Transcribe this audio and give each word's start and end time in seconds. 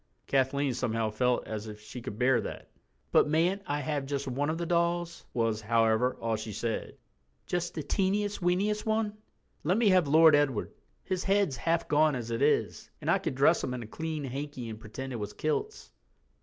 Kathleen 0.25 0.73
somehow 0.73 1.11
felt 1.11 1.45
as 1.47 1.67
if 1.67 1.79
she 1.79 2.01
could 2.01 2.17
bear 2.17 2.41
that. 2.41 2.71
"But 3.11 3.27
mayn't 3.27 3.61
I 3.67 3.81
have 3.81 4.07
just 4.07 4.27
one 4.27 4.49
of 4.49 4.57
the 4.57 4.65
dolls" 4.65 5.27
was, 5.31 5.61
however, 5.61 6.15
all 6.19 6.35
she 6.37 6.53
said, 6.53 6.97
"just 7.45 7.75
the 7.75 7.83
teeniest, 7.83 8.41
weeniest 8.41 8.83
one? 8.83 9.15
Let 9.63 9.77
me 9.77 9.89
have 9.89 10.07
Lord 10.07 10.35
Edward. 10.35 10.73
His 11.03 11.23
head's 11.25 11.55
half 11.55 11.87
gone 11.87 12.15
as 12.15 12.31
it 12.31 12.41
is, 12.41 12.89
and 12.99 13.11
I 13.11 13.19
could 13.19 13.35
dress 13.35 13.63
him 13.63 13.75
in 13.75 13.83
a 13.83 13.85
clean 13.85 14.23
hanky 14.23 14.69
and 14.69 14.79
pretend 14.79 15.13
it 15.13 15.17
was 15.17 15.33
kilts." 15.33 15.91